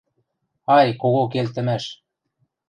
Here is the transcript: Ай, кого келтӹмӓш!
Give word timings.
Ай, 0.77 0.87
кого 1.01 1.21
келтӹмӓш! 1.33 1.83